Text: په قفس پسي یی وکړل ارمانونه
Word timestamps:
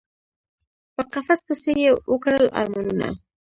په 0.93 1.01
قفس 1.11 1.39
پسي 1.47 1.73
یی 1.83 1.89
وکړل 2.11 2.45
ارمانونه 2.59 3.07